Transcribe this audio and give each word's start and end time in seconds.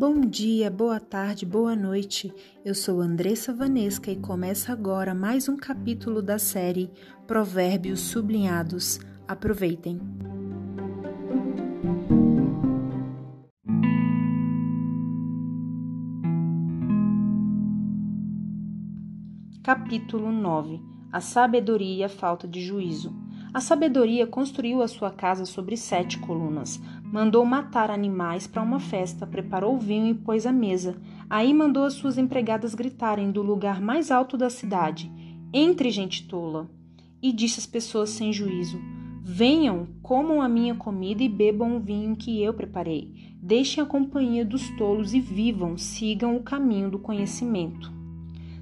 Bom 0.00 0.22
dia, 0.22 0.70
boa 0.70 0.98
tarde, 0.98 1.44
boa 1.44 1.76
noite. 1.76 2.32
Eu 2.64 2.74
sou 2.74 3.02
Andressa 3.02 3.52
Vanesca 3.52 4.10
e 4.10 4.16
começa 4.16 4.72
agora 4.72 5.14
mais 5.14 5.46
um 5.46 5.58
capítulo 5.58 6.22
da 6.22 6.38
série 6.38 6.90
Provérbios 7.26 8.00
Sublinhados. 8.00 8.98
Aproveitem. 9.28 10.00
Capítulo 19.62 20.32
9 20.32 20.80
A 21.12 21.20
sabedoria 21.20 21.96
e 21.96 22.04
a 22.04 22.08
falta 22.08 22.48
de 22.48 22.62
juízo. 22.62 23.14
A 23.52 23.60
sabedoria 23.60 24.28
construiu 24.28 24.80
a 24.80 24.86
sua 24.86 25.10
casa 25.10 25.44
sobre 25.44 25.76
sete 25.76 26.18
colunas. 26.20 26.80
Mandou 27.12 27.44
matar 27.44 27.90
animais 27.90 28.46
para 28.46 28.62
uma 28.62 28.78
festa, 28.78 29.26
preparou 29.26 29.76
vinho 29.76 30.06
e 30.06 30.14
pôs 30.14 30.46
à 30.46 30.52
mesa. 30.52 30.96
Aí 31.28 31.52
mandou 31.52 31.84
as 31.84 31.94
suas 31.94 32.16
empregadas 32.16 32.72
gritarem 32.72 33.32
do 33.32 33.42
lugar 33.42 33.80
mais 33.80 34.12
alto 34.12 34.36
da 34.36 34.48
cidade: 34.48 35.10
Entre, 35.52 35.90
gente 35.90 36.28
tola! 36.28 36.70
E 37.20 37.32
disse 37.32 37.58
às 37.58 37.66
pessoas 37.66 38.10
sem 38.10 38.32
juízo: 38.32 38.80
Venham, 39.22 39.88
comam 40.02 40.40
a 40.40 40.48
minha 40.48 40.74
comida 40.76 41.22
e 41.22 41.28
bebam 41.28 41.76
o 41.76 41.80
vinho 41.80 42.14
que 42.14 42.40
eu 42.40 42.54
preparei. 42.54 43.36
Deixem 43.42 43.82
a 43.82 43.86
companhia 43.86 44.44
dos 44.44 44.68
tolos 44.76 45.12
e 45.12 45.20
vivam, 45.20 45.76
sigam 45.76 46.36
o 46.36 46.42
caminho 46.42 46.90
do 46.90 46.98
conhecimento. 46.98 47.99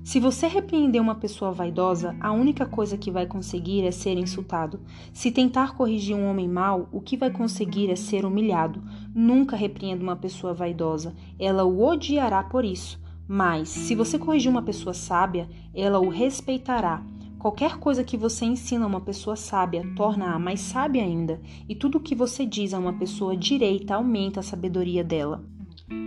Se 0.08 0.18
você 0.18 0.46
repreender 0.46 1.02
uma 1.02 1.16
pessoa 1.16 1.52
vaidosa, 1.52 2.16
a 2.18 2.32
única 2.32 2.64
coisa 2.64 2.96
que 2.96 3.10
vai 3.10 3.26
conseguir 3.26 3.84
é 3.84 3.90
ser 3.90 4.16
insultado. 4.16 4.80
Se 5.12 5.30
tentar 5.30 5.76
corrigir 5.76 6.16
um 6.16 6.30
homem 6.30 6.48
mau, 6.48 6.88
o 6.90 6.98
que 6.98 7.14
vai 7.14 7.30
conseguir 7.30 7.90
é 7.90 7.94
ser 7.94 8.24
humilhado. 8.24 8.82
Nunca 9.14 9.54
repreenda 9.54 10.02
uma 10.02 10.16
pessoa 10.16 10.54
vaidosa, 10.54 11.14
ela 11.38 11.62
o 11.64 11.84
odiará 11.84 12.42
por 12.42 12.64
isso. 12.64 12.98
Mas, 13.28 13.68
se 13.68 13.94
você 13.94 14.18
corrigir 14.18 14.50
uma 14.50 14.62
pessoa 14.62 14.94
sábia, 14.94 15.46
ela 15.74 16.00
o 16.00 16.08
respeitará. 16.08 17.04
Qualquer 17.38 17.76
coisa 17.76 18.02
que 18.02 18.16
você 18.16 18.46
ensina 18.46 18.86
a 18.86 18.88
uma 18.88 19.02
pessoa 19.02 19.36
sábia 19.36 19.86
torna-a 19.94 20.38
mais 20.38 20.60
sábia 20.60 21.02
ainda, 21.02 21.38
e 21.68 21.74
tudo 21.74 21.98
o 21.98 22.00
que 22.00 22.14
você 22.14 22.46
diz 22.46 22.72
a 22.72 22.78
uma 22.78 22.94
pessoa 22.94 23.36
direita 23.36 23.96
aumenta 23.96 24.40
a 24.40 24.42
sabedoria 24.42 25.04
dela. 25.04 25.44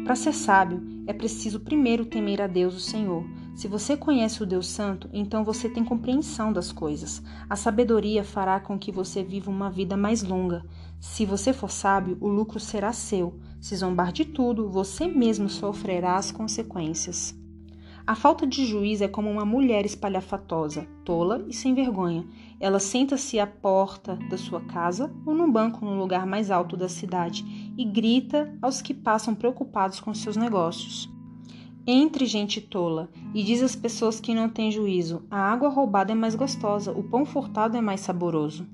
Para 0.04 0.16
ser 0.16 0.34
sábio, 0.34 0.82
é 1.06 1.14
preciso 1.14 1.60
primeiro 1.60 2.04
temer 2.04 2.42
a 2.42 2.48
Deus, 2.48 2.76
o 2.76 2.80
Senhor. 2.80 3.24
Se 3.56 3.68
você 3.68 3.98
conhece 3.98 4.42
o 4.42 4.46
Deus 4.46 4.68
Santo, 4.68 5.10
então 5.12 5.44
você 5.44 5.70
tem 5.70 5.84
compreensão 5.84 6.54
das 6.54 6.72
coisas. 6.72 7.22
A 7.50 7.56
sabedoria 7.56 8.24
fará 8.24 8.60
com 8.60 8.80
que 8.80 8.92
você 8.92 9.24
viva 9.24 9.52
uma 9.52 9.70
vida 9.70 9.98
mais 9.98 10.24
longa. 10.24 10.66
Se 11.00 11.26
você 11.26 11.52
for 11.52 11.70
sábio, 11.70 12.18
o 12.22 12.28
lucro 12.28 12.60
será 12.60 12.94
seu. 12.94 13.40
Se 13.60 13.76
zombar 13.76 14.12
de 14.12 14.26
tudo, 14.26 14.70
você 14.70 15.08
mesmo 15.08 15.50
sofrerá 15.50 16.16
as 16.16 16.32
consequências. 16.32 17.36
A 18.08 18.16
falta 18.16 18.48
de 18.48 18.66
juízo 18.66 19.04
é 19.04 19.08
como 19.08 19.30
uma 19.30 19.46
mulher 19.46 19.86
espalhafatosa, 19.86 20.88
tola 21.06 21.46
e 21.48 21.54
sem 21.54 21.76
vergonha. 21.76 22.26
Ela 22.60 22.80
senta-se 22.80 23.40
à 23.40 23.46
porta 23.46 24.18
da 24.30 24.38
sua 24.38 24.62
casa 24.62 25.14
ou 25.26 25.36
num 25.36 25.52
banco 25.52 25.86
no 25.86 25.96
lugar 25.96 26.26
mais 26.26 26.50
alto 26.50 26.76
da 26.76 26.90
cidade 26.90 27.46
e 27.78 27.86
grita 27.86 28.58
aos 28.62 28.82
que 28.82 28.94
passam 28.94 29.36
preocupados 29.36 30.00
com 30.00 30.14
seus 30.14 30.36
negócios. 30.36 31.10
Entre 31.86 32.28
gente 32.28 32.62
tola 32.62 33.10
e 33.34 33.44
diz 33.44 33.64
às 33.64 33.76
pessoas 33.76 34.20
que 34.20 34.36
não 34.36 34.48
têm 34.48 34.72
juízo: 34.72 35.24
a 35.32 35.40
água 35.52 35.68
roubada 35.68 36.12
é 36.12 36.16
mais 36.16 36.36
gostosa, 36.36 36.92
o 36.92 37.02
pão 37.02 37.26
furtado 37.26 37.76
é 37.76 37.82
mais 37.82 38.02
saboroso. 38.02 38.68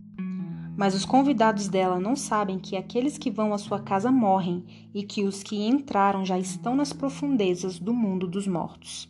Mas 0.76 0.94
os 0.94 1.06
convidados 1.06 1.70
dela 1.70 2.00
não 2.00 2.16
sabem 2.16 2.60
que 2.60 2.76
aqueles 2.76 3.18
que 3.18 3.32
vão 3.32 3.54
à 3.54 3.58
sua 3.58 3.80
casa 3.80 4.12
morrem 4.12 4.64
e 4.94 5.04
que 5.04 5.24
os 5.24 5.42
que 5.42 5.56
entraram 5.66 6.26
já 6.26 6.38
estão 6.38 6.76
nas 6.76 6.92
profundezas 6.92 7.80
do 7.80 7.94
mundo 7.94 8.28
dos 8.28 8.46
mortos. 8.46 9.10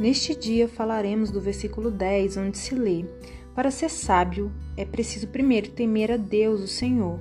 Neste 0.00 0.32
dia 0.36 0.68
falaremos 0.68 1.32
do 1.32 1.40
versículo 1.40 1.90
10, 1.90 2.36
onde 2.36 2.56
se 2.56 2.72
lê: 2.76 3.04
para 3.58 3.72
ser 3.72 3.90
sábio, 3.90 4.52
é 4.76 4.84
preciso 4.84 5.26
primeiro 5.26 5.70
temer 5.70 6.12
a 6.12 6.16
Deus, 6.16 6.60
o 6.60 6.68
Senhor. 6.68 7.18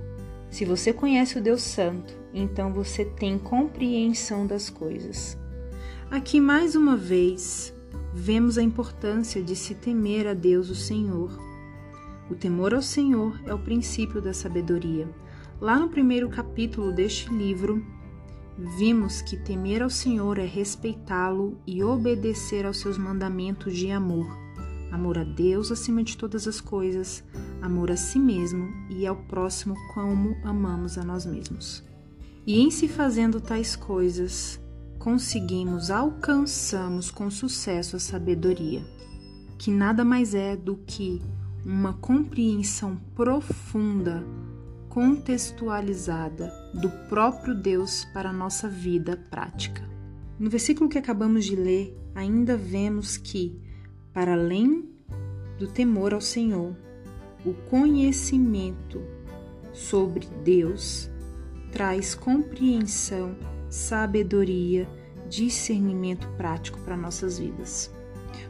Se 0.51 0.65
você 0.65 0.93
conhece 0.93 1.39
o 1.39 1.41
Deus 1.41 1.63
Santo, 1.63 2.13
então 2.31 2.71
você 2.71 3.03
tem 3.03 3.39
compreensão 3.39 4.45
das 4.45 4.69
coisas. 4.69 5.35
Aqui, 6.11 6.39
mais 6.39 6.75
uma 6.75 6.95
vez, 6.95 7.73
vemos 8.13 8.55
a 8.55 8.61
importância 8.61 9.41
de 9.41 9.55
se 9.55 9.73
temer 9.73 10.27
a 10.27 10.35
Deus, 10.35 10.69
o 10.69 10.75
Senhor. 10.75 11.35
O 12.29 12.35
temor 12.35 12.75
ao 12.75 12.83
Senhor 12.83 13.41
é 13.43 13.51
o 13.51 13.57
princípio 13.57 14.21
da 14.21 14.31
sabedoria. 14.31 15.09
Lá 15.59 15.79
no 15.79 15.89
primeiro 15.89 16.29
capítulo 16.29 16.91
deste 16.91 17.33
livro, 17.33 17.83
vimos 18.77 19.23
que 19.23 19.37
temer 19.37 19.81
ao 19.81 19.89
Senhor 19.89 20.37
é 20.37 20.45
respeitá-lo 20.45 21.57
e 21.65 21.83
obedecer 21.83 22.63
aos 22.63 22.77
seus 22.77 22.95
mandamentos 22.95 23.75
de 23.75 23.89
amor 23.89 24.45
amor 24.91 25.17
a 25.17 25.23
Deus 25.23 25.71
acima 25.71 26.03
de 26.03 26.17
todas 26.17 26.47
as 26.47 26.61
coisas, 26.61 27.23
amor 27.61 27.91
a 27.91 27.97
si 27.97 28.19
mesmo 28.19 28.69
e 28.89 29.05
ao 29.05 29.15
próximo 29.15 29.75
como 29.93 30.35
amamos 30.43 30.97
a 30.97 31.03
nós 31.03 31.25
mesmos. 31.25 31.83
E 32.45 32.59
em 32.59 32.71
se 32.71 32.87
fazendo 32.87 33.41
tais 33.41 33.75
coisas, 33.75 34.59
conseguimos, 34.97 35.91
alcançamos 35.91 37.11
com 37.11 37.29
sucesso 37.29 37.95
a 37.95 37.99
sabedoria, 37.99 38.85
que 39.57 39.71
nada 39.71 40.05
mais 40.05 40.33
é 40.33 40.55
do 40.55 40.77
que 40.77 41.21
uma 41.65 41.93
compreensão 41.93 42.95
profunda, 43.13 44.23
contextualizada 44.87 46.51
do 46.73 46.89
próprio 47.09 47.53
Deus 47.53 48.05
para 48.13 48.29
a 48.29 48.33
nossa 48.33 48.69
vida 48.69 49.17
prática. 49.29 49.87
No 50.39 50.49
versículo 50.49 50.89
que 50.89 50.97
acabamos 50.97 51.45
de 51.45 51.55
ler, 51.55 51.97
ainda 52.15 52.55
vemos 52.55 53.17
que 53.17 53.59
para 54.17 54.33
além 54.33 54.83
do 55.59 55.67
temor 55.67 56.11
ao 56.11 56.19
Senhor, 56.19 56.75
o 57.45 57.53
conhecimento 57.69 58.99
sobre 59.71 60.27
Deus 60.43 61.07
traz 61.71 62.15
compreensão, 62.15 63.35
sabedoria, 63.69 64.89
discernimento 65.29 66.27
prático 66.29 66.79
para 66.79 66.97
nossas 66.97 67.37
vidas. 67.37 67.93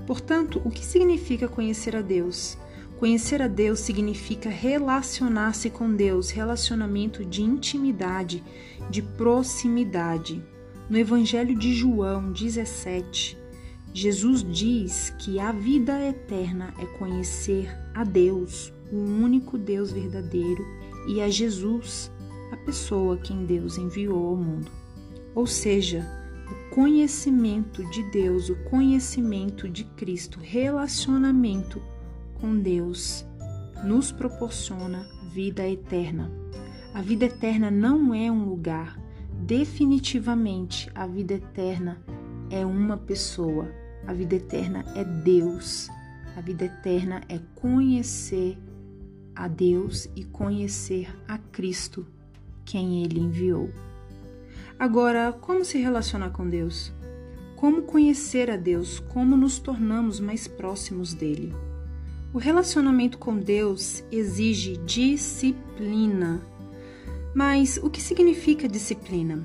Portanto, 0.05 0.61
o 0.63 0.69
que 0.69 0.85
significa 0.85 1.49
conhecer 1.49 1.97
a 1.97 2.01
Deus? 2.01 2.57
Conhecer 2.97 3.41
a 3.41 3.49
Deus 3.49 3.81
significa 3.81 4.49
relacionar-se 4.49 5.69
com 5.69 5.93
Deus, 5.93 6.29
relacionamento 6.29 7.25
de 7.25 7.41
intimidade, 7.41 8.41
de 8.89 9.01
proximidade. 9.01 10.41
No 10.89 10.97
Evangelho 10.97 11.59
de 11.59 11.73
João 11.73 12.31
17, 12.31 13.46
Jesus 13.93 14.43
diz 14.43 15.09
que 15.17 15.39
a 15.39 15.51
vida 15.51 15.99
eterna 16.03 16.73
é 16.77 16.85
conhecer 16.97 17.75
a 17.93 18.03
Deus, 18.03 18.71
o 18.91 18.97
único 18.97 19.57
Deus 19.57 19.91
verdadeiro, 19.91 20.63
e 21.07 21.21
a 21.21 21.29
Jesus, 21.29 22.11
a 22.51 22.57
pessoa 22.57 23.17
quem 23.17 23.45
Deus 23.45 23.77
enviou 23.77 24.27
ao 24.27 24.35
mundo. 24.35 24.71
Ou 25.33 25.47
seja, 25.47 26.05
o 26.49 26.75
conhecimento 26.75 27.83
de 27.89 28.03
Deus, 28.11 28.49
o 28.49 28.55
conhecimento 28.65 29.67
de 29.67 29.83
Cristo, 29.83 30.39
relacionamento 30.41 31.81
com 32.35 32.57
Deus, 32.57 33.25
nos 33.83 34.11
proporciona 34.11 35.07
vida 35.33 35.67
eterna. 35.67 36.31
A 36.93 37.01
vida 37.01 37.25
eterna 37.25 37.69
não 37.69 38.13
é 38.13 38.31
um 38.31 38.45
lugar, 38.45 38.99
definitivamente 39.45 40.89
a 40.95 41.05
vida 41.05 41.35
eterna 41.35 42.01
é 42.07 42.16
uma 42.65 42.97
pessoa, 42.97 43.67
a 44.05 44.13
vida 44.13 44.35
eterna 44.35 44.85
é 44.95 45.03
Deus. 45.03 45.89
A 46.35 46.41
vida 46.41 46.65
eterna 46.65 47.21
é 47.27 47.39
conhecer 47.55 48.57
a 49.35 49.47
Deus 49.47 50.07
e 50.15 50.23
conhecer 50.23 51.13
a 51.27 51.37
Cristo, 51.37 52.05
quem 52.63 53.03
Ele 53.03 53.19
enviou. 53.19 53.69
Agora, 54.79 55.31
como 55.31 55.65
se 55.65 55.77
relacionar 55.77 56.29
com 56.29 56.47
Deus? 56.47 56.91
Como 57.55 57.81
conhecer 57.81 58.51
a 58.51 58.55
Deus? 58.55 58.99
Como 58.99 59.35
nos 59.35 59.57
tornamos 59.57 60.19
mais 60.19 60.47
próximos 60.47 61.13
dele? 61.13 61.53
O 62.31 62.37
relacionamento 62.37 63.17
com 63.17 63.37
Deus 63.37 64.03
exige 64.11 64.77
disciplina. 64.77 66.39
Mas 67.33 67.77
o 67.81 67.89
que 67.89 68.01
significa 68.01 68.67
disciplina? 68.67 69.43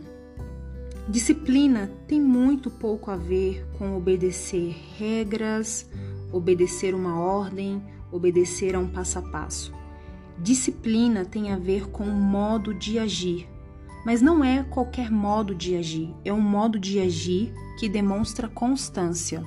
Disciplina 1.08 1.90
tem 2.06 2.20
muito 2.20 2.70
pouco 2.70 3.10
a 3.10 3.16
ver 3.16 3.66
com 3.76 3.96
obedecer 3.96 4.76
regras, 4.96 5.90
obedecer 6.30 6.94
uma 6.94 7.18
ordem, 7.18 7.82
obedecer 8.10 8.76
a 8.76 8.78
um 8.78 8.86
passo 8.86 9.18
a 9.18 9.22
passo. 9.22 9.72
Disciplina 10.38 11.24
tem 11.24 11.50
a 11.50 11.56
ver 11.56 11.88
com 11.88 12.04
o 12.04 12.14
modo 12.14 12.72
de 12.72 13.00
agir, 13.00 13.48
mas 14.06 14.22
não 14.22 14.44
é 14.44 14.62
qualquer 14.62 15.10
modo 15.10 15.56
de 15.56 15.76
agir, 15.76 16.14
é 16.24 16.32
um 16.32 16.40
modo 16.40 16.78
de 16.78 17.00
agir 17.00 17.52
que 17.80 17.88
demonstra 17.88 18.48
constância. 18.48 19.42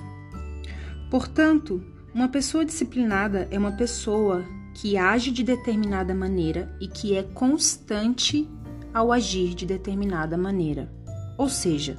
Portanto, 1.10 1.82
uma 2.14 2.28
pessoa 2.28 2.66
disciplinada 2.66 3.48
é 3.50 3.58
uma 3.58 3.72
pessoa 3.72 4.44
que 4.74 4.98
age 4.98 5.32
de 5.32 5.42
determinada 5.42 6.14
maneira 6.14 6.76
e 6.82 6.88
que 6.88 7.16
é 7.16 7.24
constante 7.24 8.50
ao 8.94 9.10
agir 9.12 9.56
de 9.56 9.66
determinada 9.66 10.38
maneira. 10.38 11.05
Ou 11.38 11.50
seja, 11.50 11.98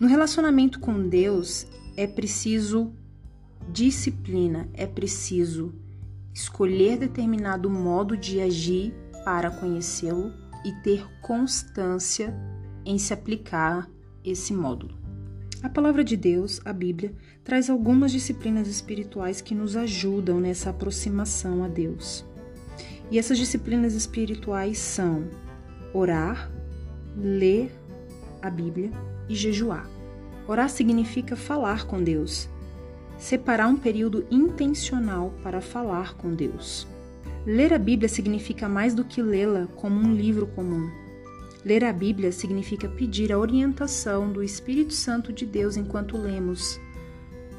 no 0.00 0.08
relacionamento 0.08 0.80
com 0.80 1.08
Deus 1.08 1.66
é 1.96 2.06
preciso 2.06 2.92
disciplina, 3.70 4.68
é 4.74 4.86
preciso 4.86 5.72
escolher 6.34 6.98
determinado 6.98 7.68
modo 7.68 8.16
de 8.16 8.40
agir 8.40 8.94
para 9.24 9.50
conhecê-lo 9.50 10.32
e 10.64 10.72
ter 10.82 11.06
constância 11.20 12.34
em 12.84 12.98
se 12.98 13.12
aplicar 13.12 13.88
esse 14.24 14.52
módulo. 14.52 14.96
A 15.62 15.68
palavra 15.68 16.02
de 16.02 16.16
Deus, 16.16 16.60
a 16.64 16.72
Bíblia, 16.72 17.14
traz 17.44 17.70
algumas 17.70 18.10
disciplinas 18.10 18.66
espirituais 18.66 19.40
que 19.40 19.54
nos 19.54 19.76
ajudam 19.76 20.40
nessa 20.40 20.70
aproximação 20.70 21.62
a 21.62 21.68
Deus. 21.68 22.24
E 23.10 23.18
essas 23.18 23.38
disciplinas 23.38 23.94
espirituais 23.94 24.78
são 24.78 25.28
orar, 25.94 26.50
ler 27.16 27.70
a 28.42 28.50
Bíblia 28.50 28.90
e 29.28 29.34
jejuar. 29.34 29.88
Orar 30.46 30.68
significa 30.68 31.36
falar 31.36 31.86
com 31.86 32.02
Deus, 32.02 32.48
separar 33.16 33.68
um 33.68 33.76
período 33.76 34.26
intencional 34.30 35.32
para 35.42 35.60
falar 35.60 36.14
com 36.14 36.34
Deus. 36.34 36.86
Ler 37.46 37.72
a 37.72 37.78
Bíblia 37.78 38.08
significa 38.08 38.68
mais 38.68 38.94
do 38.94 39.04
que 39.04 39.22
lê-la 39.22 39.66
como 39.76 39.96
um 39.96 40.14
livro 40.14 40.46
comum. 40.48 40.90
Ler 41.64 41.84
a 41.84 41.92
Bíblia 41.92 42.32
significa 42.32 42.88
pedir 42.88 43.32
a 43.32 43.38
orientação 43.38 44.32
do 44.32 44.42
Espírito 44.42 44.92
Santo 44.92 45.32
de 45.32 45.46
Deus 45.46 45.76
enquanto 45.76 46.16
lemos, 46.16 46.80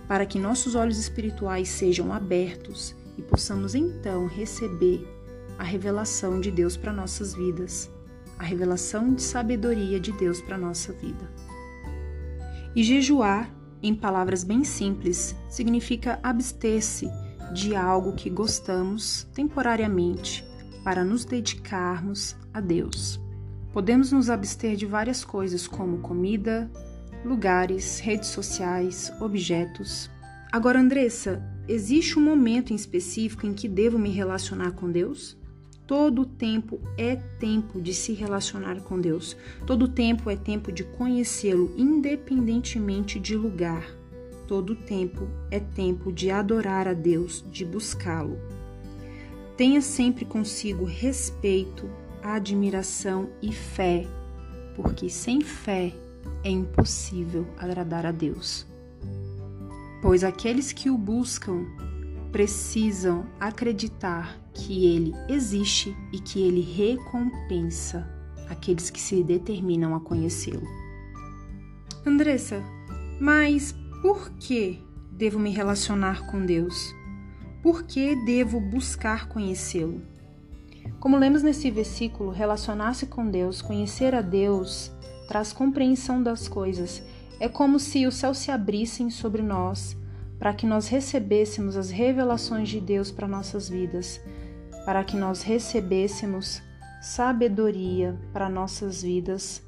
para 0.07 0.25
que 0.25 0.37
nossos 0.37 0.75
olhos 0.75 0.97
espirituais 0.97 1.69
sejam 1.69 2.11
abertos 2.11 2.93
e 3.17 3.21
possamos 3.21 3.75
então 3.75 4.27
receber 4.27 5.07
a 5.57 5.63
revelação 5.63 6.41
de 6.41 6.51
Deus 6.51 6.75
para 6.75 6.91
nossas 6.91 7.33
vidas, 7.33 7.89
a 8.37 8.43
revelação 8.43 9.13
de 9.13 9.21
sabedoria 9.21 9.99
de 9.99 10.11
Deus 10.11 10.41
para 10.41 10.57
nossa 10.57 10.91
vida. 10.93 11.29
E 12.75 12.83
jejuar, 12.83 13.53
em 13.81 13.93
palavras 13.93 14.43
bem 14.43 14.63
simples, 14.63 15.35
significa 15.49 16.19
abster-se 16.23 17.09
de 17.53 17.75
algo 17.75 18.13
que 18.13 18.29
gostamos 18.29 19.27
temporariamente 19.33 20.43
para 20.83 21.03
nos 21.03 21.23
dedicarmos 21.23 22.35
a 22.53 22.59
Deus. 22.59 23.19
Podemos 23.71 24.11
nos 24.11 24.29
abster 24.29 24.75
de 24.75 24.85
várias 24.85 25.23
coisas, 25.23 25.67
como 25.67 25.99
comida, 25.99 26.69
lugares, 27.23 27.99
redes 27.99 28.29
sociais, 28.29 29.11
objetos. 29.19 30.09
Agora, 30.51 30.79
Andressa, 30.79 31.43
existe 31.67 32.19
um 32.19 32.21
momento 32.21 32.73
em 32.73 32.75
específico 32.75 33.47
em 33.47 33.53
que 33.53 33.67
devo 33.67 33.97
me 33.97 34.11
relacionar 34.11 34.71
com 34.73 34.91
Deus? 34.91 35.37
Todo 35.85 36.25
tempo 36.25 36.79
é 36.97 37.15
tempo 37.15 37.81
de 37.81 37.93
se 37.93 38.13
relacionar 38.13 38.79
com 38.81 38.99
Deus. 38.99 39.35
Todo 39.67 39.87
tempo 39.87 40.29
é 40.29 40.35
tempo 40.35 40.71
de 40.71 40.83
conhecê-lo, 40.83 41.73
independentemente 41.77 43.19
de 43.19 43.35
lugar. 43.35 43.85
Todo 44.47 44.75
tempo 44.75 45.27
é 45.51 45.59
tempo 45.59 46.11
de 46.11 46.31
adorar 46.31 46.87
a 46.87 46.93
Deus, 46.93 47.43
de 47.51 47.65
buscá-lo. 47.65 48.37
Tenha 49.57 49.81
sempre 49.81 50.23
consigo 50.23 50.85
respeito, 50.85 51.89
admiração 52.21 53.29
e 53.41 53.51
fé, 53.51 54.07
porque 54.75 55.09
sem 55.09 55.41
fé 55.41 55.93
é 56.43 56.49
impossível 56.49 57.45
agradar 57.57 58.05
a 58.05 58.11
Deus. 58.11 58.65
Pois 60.01 60.23
aqueles 60.23 60.71
que 60.71 60.89
o 60.89 60.97
buscam 60.97 61.65
precisam 62.33 63.27
acreditar 63.39 64.35
que 64.53 64.87
ele 64.87 65.13
existe 65.29 65.95
e 66.11 66.19
que 66.19 66.41
ele 66.41 66.61
recompensa 66.61 68.09
aqueles 68.49 68.89
que 68.89 68.99
se 68.99 69.23
determinam 69.23 69.95
a 69.95 69.99
conhecê-lo. 69.99 70.67
Andressa, 72.03 72.61
mas 73.21 73.73
por 74.01 74.31
que 74.31 74.81
devo 75.11 75.37
me 75.37 75.51
relacionar 75.51 76.25
com 76.25 76.43
Deus? 76.43 76.93
Por 77.61 77.83
que 77.83 78.15
devo 78.25 78.59
buscar 78.59 79.27
conhecê-lo? 79.27 80.01
Como 80.99 81.17
lemos 81.17 81.43
nesse 81.43 81.69
versículo, 81.69 82.31
relacionar-se 82.31 83.05
com 83.05 83.29
Deus, 83.29 83.61
conhecer 83.61 84.15
a 84.15 84.21
Deus, 84.21 84.91
traz 85.27 85.53
compreensão 85.53 86.21
das 86.21 86.47
coisas. 86.47 87.03
É 87.39 87.47
como 87.47 87.79
se 87.79 88.07
o 88.07 88.11
céu 88.11 88.33
se 88.33 88.49
abrissem 88.49 89.11
sobre 89.11 89.43
nós 89.43 89.95
para 90.43 90.53
que 90.53 90.65
nós 90.65 90.89
recebêssemos 90.89 91.77
as 91.77 91.89
revelações 91.89 92.67
de 92.67 92.81
Deus 92.81 93.09
para 93.09 93.29
nossas 93.29 93.69
vidas, 93.69 94.19
para 94.85 95.01
que 95.01 95.15
nós 95.15 95.41
recebêssemos 95.41 96.61
sabedoria 97.01 98.19
para 98.33 98.49
nossas 98.49 99.03
vidas 99.03 99.63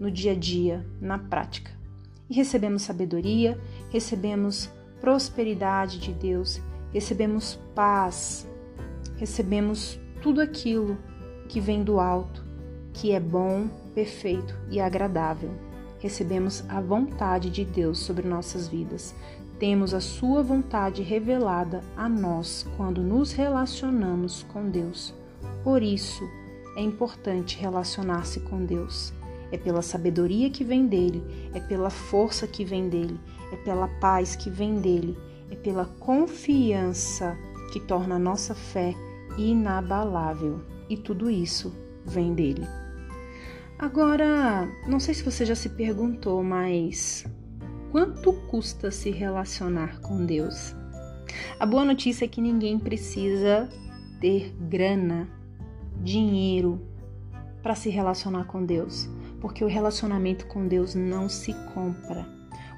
no 0.00 0.10
dia 0.10 0.32
a 0.32 0.34
dia, 0.34 0.86
na 0.98 1.18
prática. 1.18 1.70
E 2.30 2.34
recebemos 2.34 2.80
sabedoria, 2.80 3.60
recebemos 3.90 4.70
prosperidade 4.98 5.98
de 5.98 6.14
Deus, 6.14 6.58
recebemos 6.90 7.58
paz, 7.74 8.48
recebemos 9.18 10.00
tudo 10.22 10.40
aquilo 10.40 10.96
que 11.50 11.60
vem 11.60 11.84
do 11.84 12.00
alto, 12.00 12.42
que 12.94 13.12
é 13.12 13.20
bom, 13.20 13.68
perfeito 13.94 14.56
e 14.70 14.80
agradável. 14.80 15.50
Recebemos 15.98 16.64
a 16.66 16.80
vontade 16.80 17.50
de 17.50 17.62
Deus 17.62 17.98
sobre 17.98 18.26
nossas 18.26 18.68
vidas. 18.68 19.14
Temos 19.58 19.94
a 19.94 20.00
Sua 20.00 20.42
vontade 20.42 21.02
revelada 21.02 21.82
a 21.96 22.08
nós 22.08 22.66
quando 22.76 23.02
nos 23.02 23.32
relacionamos 23.32 24.44
com 24.52 24.68
Deus. 24.68 25.14
Por 25.62 25.82
isso, 25.82 26.24
é 26.76 26.82
importante 26.82 27.58
relacionar-se 27.58 28.40
com 28.40 28.64
Deus. 28.64 29.12
É 29.52 29.56
pela 29.56 29.82
sabedoria 29.82 30.50
que 30.50 30.64
vem 30.64 30.86
dele, 30.86 31.22
é 31.54 31.60
pela 31.60 31.88
força 31.88 32.46
que 32.46 32.64
vem 32.64 32.88
dele, 32.88 33.18
é 33.52 33.56
pela 33.56 33.86
paz 33.86 34.34
que 34.34 34.50
vem 34.50 34.80
dele, 34.80 35.16
é 35.50 35.54
pela 35.54 35.84
confiança 35.84 37.36
que 37.72 37.78
torna 37.78 38.16
a 38.16 38.18
nossa 38.18 38.54
fé 38.54 38.94
inabalável. 39.38 40.60
E 40.88 40.96
tudo 40.96 41.30
isso 41.30 41.72
vem 42.04 42.34
dele. 42.34 42.66
Agora, 43.78 44.68
não 44.86 45.00
sei 45.00 45.14
se 45.14 45.22
você 45.22 45.44
já 45.44 45.54
se 45.54 45.68
perguntou, 45.70 46.42
mas 46.42 47.24
quanto 47.94 48.32
custa 48.32 48.90
se 48.90 49.08
relacionar 49.12 50.00
com 50.00 50.26
Deus? 50.26 50.74
A 51.60 51.64
boa 51.64 51.84
notícia 51.84 52.24
é 52.24 52.28
que 52.28 52.40
ninguém 52.40 52.76
precisa 52.76 53.68
ter 54.20 54.52
grana, 54.68 55.28
dinheiro 56.02 56.84
para 57.62 57.76
se 57.76 57.90
relacionar 57.90 58.46
com 58.46 58.66
Deus, 58.66 59.08
porque 59.40 59.62
o 59.62 59.68
relacionamento 59.68 60.44
com 60.48 60.66
Deus 60.66 60.96
não 60.96 61.28
se 61.28 61.54
compra. 61.72 62.26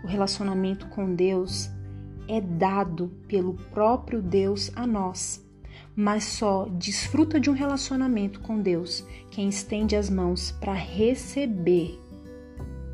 O 0.04 0.06
relacionamento 0.06 0.86
com 0.88 1.14
Deus 1.14 1.70
é 2.28 2.38
dado 2.38 3.10
pelo 3.26 3.54
próprio 3.72 4.20
Deus 4.20 4.70
a 4.76 4.86
nós 4.86 5.42
mas 5.98 6.24
só 6.24 6.66
desfruta 6.66 7.40
de 7.40 7.48
um 7.48 7.54
relacionamento 7.54 8.40
com 8.40 8.60
Deus 8.60 9.02
quem 9.30 9.48
estende 9.48 9.96
as 9.96 10.10
mãos 10.10 10.50
para 10.60 10.74
receber. 10.74 11.98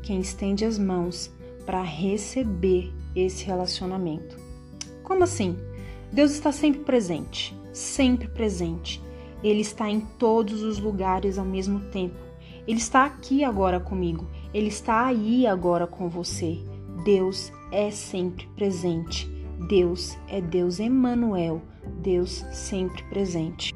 Quem 0.01 0.21
estende 0.21 0.63
as 0.63 0.79
mãos 0.79 1.29
para 1.65 1.81
receber 1.81 2.93
esse 3.15 3.45
relacionamento. 3.45 4.37
Como 5.03 5.23
assim? 5.23 5.57
Deus 6.11 6.31
está 6.31 6.51
sempre 6.51 6.81
presente, 6.81 7.57
sempre 7.71 8.27
presente. 8.27 9.01
Ele 9.43 9.61
está 9.61 9.89
em 9.89 9.99
todos 9.99 10.61
os 10.61 10.79
lugares 10.79 11.37
ao 11.37 11.45
mesmo 11.45 11.79
tempo. 11.91 12.15
Ele 12.67 12.77
está 12.77 13.05
aqui 13.05 13.43
agora 13.43 13.79
comigo, 13.79 14.27
ele 14.53 14.67
está 14.67 15.05
aí 15.05 15.45
agora 15.45 15.85
com 15.85 16.07
você. 16.07 16.59
Deus 17.03 17.51
é 17.71 17.91
sempre 17.91 18.47
presente. 18.55 19.29
Deus 19.67 20.17
é 20.27 20.41
Deus 20.41 20.79
Emanuel, 20.79 21.61
Deus 22.01 22.45
sempre 22.51 23.03
presente. 23.03 23.73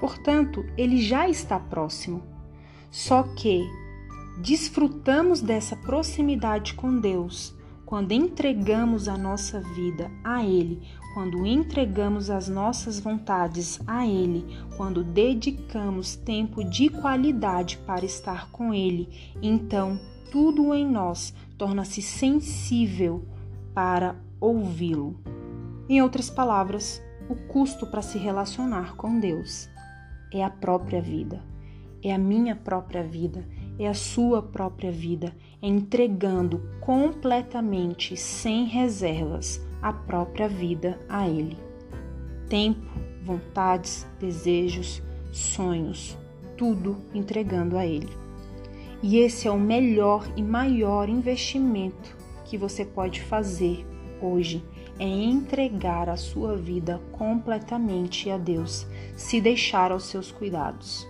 Portanto, 0.00 0.64
ele 0.76 1.00
já 1.00 1.28
está 1.28 1.58
próximo. 1.58 2.22
Só 2.90 3.22
que 3.22 3.62
desfrutamos 4.40 5.42
dessa 5.42 5.76
proximidade 5.76 6.74
com 6.74 6.98
Deus 6.98 7.54
quando 7.84 8.12
entregamos 8.12 9.08
a 9.08 9.18
nossa 9.18 9.60
vida 9.60 10.10
a 10.22 10.44
Ele, 10.44 10.80
quando 11.12 11.44
entregamos 11.44 12.30
as 12.30 12.48
nossas 12.48 13.00
vontades 13.00 13.80
a 13.86 14.06
Ele, 14.06 14.46
quando 14.76 15.02
dedicamos 15.02 16.14
tempo 16.14 16.62
de 16.62 16.88
qualidade 16.88 17.78
para 17.78 18.04
estar 18.04 18.50
com 18.50 18.72
Ele, 18.72 19.08
então 19.42 20.00
tudo 20.30 20.72
em 20.72 20.86
nós 20.86 21.34
torna-se 21.58 22.00
sensível 22.00 23.26
para 23.74 24.14
ouvi-lo. 24.40 25.18
Em 25.88 26.00
outras 26.00 26.30
palavras, 26.30 27.02
o 27.28 27.34
custo 27.34 27.86
para 27.86 28.02
se 28.02 28.16
relacionar 28.18 28.94
com 28.94 29.18
Deus 29.18 29.68
é 30.32 30.44
a 30.44 30.50
própria 30.50 31.02
vida, 31.02 31.42
é 32.02 32.14
a 32.14 32.18
minha 32.18 32.54
própria 32.54 33.02
vida, 33.02 33.44
é 33.80 33.88
a 33.88 33.94
sua 33.94 34.42
própria 34.42 34.92
vida, 34.92 35.34
entregando 35.62 36.60
completamente, 36.80 38.14
sem 38.14 38.66
reservas, 38.66 39.58
a 39.80 39.90
própria 39.90 40.46
vida 40.46 41.00
a 41.08 41.26
Ele. 41.26 41.56
Tempo 42.46 42.86
vontades, 43.24 44.06
desejos, 44.18 45.02
sonhos, 45.32 46.18
tudo 46.58 46.98
entregando 47.14 47.78
a 47.78 47.86
Ele. 47.86 48.10
E 49.02 49.16
esse 49.16 49.48
é 49.48 49.50
o 49.50 49.58
melhor 49.58 50.30
e 50.36 50.42
maior 50.42 51.08
investimento 51.08 52.14
que 52.44 52.58
você 52.58 52.84
pode 52.84 53.22
fazer 53.22 53.86
hoje 54.20 54.62
é 54.98 55.06
entregar 55.06 56.10
a 56.10 56.16
sua 56.18 56.54
vida 56.54 57.00
completamente 57.12 58.28
a 58.28 58.36
Deus, 58.36 58.86
se 59.16 59.40
deixar 59.40 59.90
aos 59.90 60.04
seus 60.04 60.30
cuidados. 60.30 61.08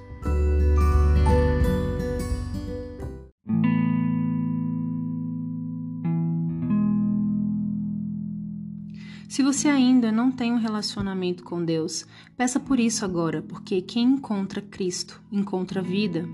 Se 9.30 9.44
você 9.44 9.68
ainda 9.68 10.10
não 10.10 10.32
tem 10.32 10.52
um 10.52 10.58
relacionamento 10.58 11.44
com 11.44 11.64
Deus, 11.64 12.04
peça 12.37 12.58
por 12.58 12.80
isso 12.80 13.04
agora, 13.04 13.40
porque 13.40 13.80
quem 13.80 14.14
encontra 14.14 14.60
Cristo 14.60 15.22
encontra 15.30 15.80
vida. 15.80 16.28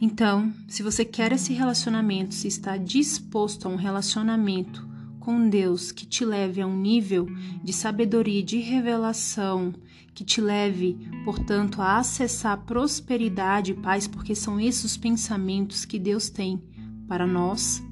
Então, 0.00 0.54
se 0.68 0.80
você 0.80 1.04
quer 1.04 1.32
esse 1.32 1.52
relacionamento, 1.52 2.32
se 2.32 2.46
está 2.46 2.76
disposto 2.76 3.66
a 3.66 3.68
um 3.68 3.74
relacionamento 3.74 4.88
com 5.18 5.48
Deus 5.48 5.90
que 5.90 6.06
te 6.06 6.24
leve 6.24 6.60
a 6.60 6.68
um 6.68 6.76
nível 6.76 7.26
de 7.64 7.72
sabedoria 7.72 8.38
e 8.38 8.44
de 8.44 8.60
revelação, 8.60 9.74
que 10.14 10.22
te 10.22 10.40
leve, 10.40 10.96
portanto, 11.24 11.82
a 11.82 11.98
acessar 11.98 12.64
prosperidade 12.64 13.72
e 13.72 13.74
paz, 13.74 14.06
porque 14.06 14.36
são 14.36 14.60
esses 14.60 14.84
os 14.84 14.96
pensamentos 14.96 15.84
que 15.84 15.98
Deus 15.98 16.30
tem 16.30 16.62
para 17.08 17.26
nós, 17.26 17.82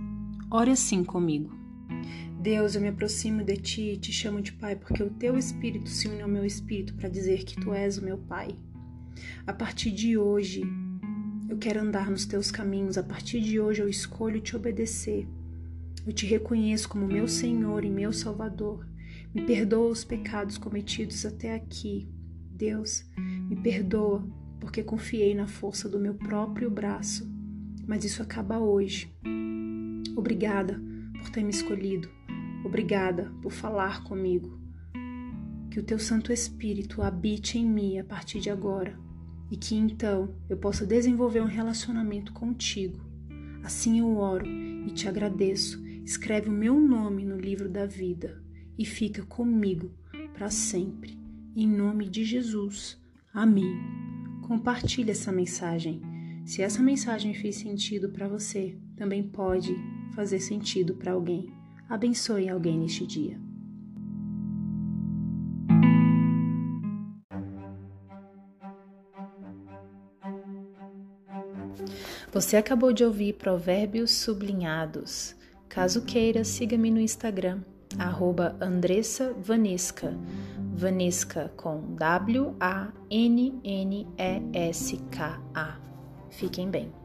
ore 0.48 0.70
assim 0.70 1.02
comigo. 1.02 1.60
Deus, 2.42 2.74
eu 2.74 2.80
me 2.80 2.88
aproximo 2.88 3.44
de 3.44 3.56
ti 3.56 3.82
e 3.92 3.96
te 3.96 4.10
chamo 4.12 4.42
de 4.42 4.52
Pai, 4.52 4.74
porque 4.74 5.00
o 5.00 5.10
teu 5.10 5.38
espírito 5.38 5.88
se 5.88 6.08
une 6.08 6.22
ao 6.22 6.28
meu 6.28 6.44
espírito 6.44 6.92
para 6.94 7.08
dizer 7.08 7.44
que 7.44 7.54
tu 7.54 7.72
és 7.72 7.98
o 7.98 8.04
meu 8.04 8.18
Pai. 8.18 8.58
A 9.46 9.52
partir 9.52 9.92
de 9.92 10.18
hoje, 10.18 10.64
eu 11.48 11.56
quero 11.56 11.80
andar 11.80 12.10
nos 12.10 12.26
teus 12.26 12.50
caminhos, 12.50 12.98
a 12.98 13.02
partir 13.04 13.40
de 13.40 13.60
hoje 13.60 13.80
eu 13.80 13.88
escolho 13.88 14.40
te 14.40 14.56
obedecer. 14.56 15.28
Eu 16.04 16.12
te 16.12 16.26
reconheço 16.26 16.88
como 16.88 17.06
meu 17.06 17.28
Senhor 17.28 17.84
e 17.84 17.90
meu 17.90 18.12
Salvador. 18.12 18.88
Me 19.32 19.42
perdoa 19.42 19.92
os 19.92 20.02
pecados 20.02 20.58
cometidos 20.58 21.24
até 21.24 21.54
aqui. 21.54 22.08
Deus, 22.50 23.04
me 23.48 23.54
perdoa 23.54 24.28
porque 24.58 24.82
confiei 24.82 25.32
na 25.32 25.46
força 25.46 25.88
do 25.88 26.00
meu 26.00 26.14
próprio 26.14 26.68
braço. 26.68 27.24
Mas 27.86 28.04
isso 28.04 28.20
acaba 28.20 28.58
hoje. 28.58 29.14
Obrigada 30.16 30.82
por 31.20 31.30
ter 31.30 31.44
me 31.44 31.50
escolhido. 31.50 32.10
Obrigada 32.64 33.32
por 33.42 33.52
falar 33.52 34.04
comigo. 34.04 34.60
Que 35.70 35.80
o 35.80 35.82
teu 35.82 35.98
Santo 35.98 36.32
Espírito 36.32 37.02
habite 37.02 37.58
em 37.58 37.66
mim 37.66 37.98
a 37.98 38.04
partir 38.04 38.40
de 38.40 38.50
agora 38.50 38.98
e 39.50 39.56
que 39.56 39.74
então 39.74 40.34
eu 40.48 40.56
possa 40.56 40.86
desenvolver 40.86 41.40
um 41.40 41.46
relacionamento 41.46 42.32
contigo. 42.32 43.00
Assim 43.62 43.98
eu 43.98 44.16
oro 44.16 44.46
e 44.46 44.90
te 44.90 45.08
agradeço 45.08 45.82
escreve 46.04 46.48
o 46.48 46.52
meu 46.52 46.78
nome 46.78 47.24
no 47.24 47.36
livro 47.36 47.68
da 47.68 47.86
vida 47.86 48.42
e 48.76 48.84
fica 48.84 49.22
comigo 49.22 49.92
para 50.34 50.50
sempre. 50.50 51.18
Em 51.54 51.68
nome 51.68 52.08
de 52.08 52.24
Jesus. 52.24 53.00
Amém. 53.32 53.78
Compartilhe 54.42 55.10
essa 55.10 55.30
mensagem. 55.30 56.02
Se 56.44 56.60
essa 56.60 56.82
mensagem 56.82 57.34
fez 57.34 57.56
sentido 57.56 58.08
para 58.10 58.26
você, 58.26 58.76
também 58.96 59.22
pode 59.22 59.74
fazer 60.14 60.40
sentido 60.40 60.94
para 60.94 61.12
alguém. 61.12 61.52
Abençoe 61.92 62.48
alguém 62.48 62.78
neste 62.78 63.06
dia. 63.06 63.38
Você 72.32 72.56
acabou 72.56 72.92
de 72.94 73.04
ouvir 73.04 73.34
Provérbios 73.34 74.10
Sublinhados 74.10 75.36
Caso 75.72 76.02
queira, 76.02 76.44
siga-me 76.44 76.90
no 76.90 77.00
Instagram, 77.00 77.62
arroba 77.98 78.54
Andressa 78.60 79.32
Vanesca, 79.32 80.14
Vanesca 80.74 81.50
com 81.56 81.94
W-A-N-N-E-S-K-A. 81.94 82.60
Fiquem 86.28 86.70
bem. 86.70 87.01